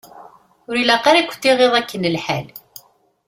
Ur 0.69 0.75
ilaq 0.81 1.03
ara 1.09 1.19
ad 1.21 1.27
kunt-iɣiḍ 1.29 1.73
akken 1.79 2.09
lḥal! 2.15 2.47